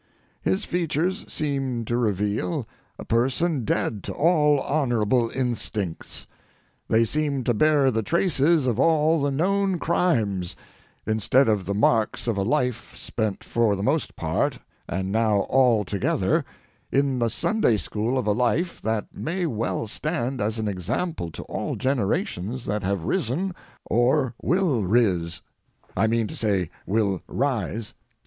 [0.43, 2.67] His features seem to reveal
[2.97, 9.29] a person dead to all honorable instincts—they seem to bear the traces of all the
[9.29, 10.55] known crimes,
[11.05, 14.57] instead of the marks of a life spent for the most part,
[14.89, 16.45] and now altogether,
[16.91, 21.43] in the Sunday school of a life that may well stand as an example to
[21.43, 23.53] all generations that have risen
[23.85, 27.93] or will riz—I mean to say, will rise.